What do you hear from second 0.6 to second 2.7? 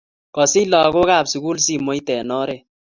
lakok ab sukul simoit en oret.